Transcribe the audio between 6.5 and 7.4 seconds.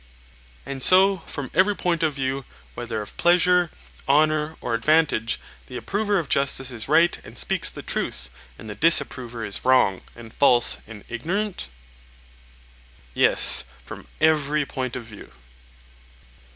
is right and